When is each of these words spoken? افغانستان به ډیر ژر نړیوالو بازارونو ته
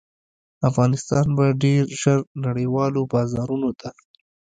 افغانستان 0.69 1.25
به 1.37 1.45
ډیر 1.63 1.83
ژر 2.01 2.19
نړیوالو 2.45 3.01
بازارونو 3.13 3.69
ته 3.79 3.89